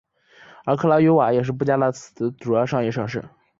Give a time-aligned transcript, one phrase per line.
[0.65, 3.23] 而克拉约瓦也是布加勒斯特西边的主要商业城市。